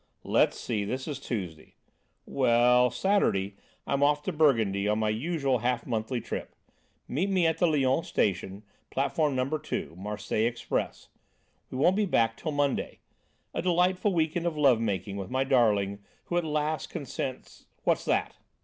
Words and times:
Let's 0.23 0.59
see, 0.59 0.83
this 0.83 1.07
is 1.07 1.19
Tuesday; 1.19 1.75
well, 2.25 2.89
Saturday 2.89 3.55
I'm 3.85 4.01
off 4.01 4.23
to 4.23 4.31
Burgundy 4.33 4.87
on 4.87 4.97
my 4.97 5.09
usual 5.09 5.59
half 5.59 5.85
monthly 5.85 6.19
trip. 6.19 6.55
Meet 7.07 7.29
me 7.29 7.45
at 7.45 7.59
the 7.59 7.67
Lyons 7.67 8.07
station, 8.07 8.63
platform 8.89 9.35
No. 9.35 9.45
2, 9.47 9.93
Marseilles 9.95 10.47
express. 10.49 11.09
We 11.69 11.77
won't 11.77 11.95
be 11.95 12.07
back 12.07 12.35
till 12.35 12.51
Monday. 12.51 12.97
A 13.53 13.61
delightful 13.61 14.11
week 14.11 14.35
end 14.35 14.47
of 14.47 14.57
love 14.57 14.79
making 14.81 15.17
with 15.17 15.29
my 15.29 15.43
darling 15.43 15.99
who 16.23 16.37
at 16.37 16.43
last 16.43 16.89
consents.... 16.89 17.67
What's 17.83 18.05
that!" 18.05 18.37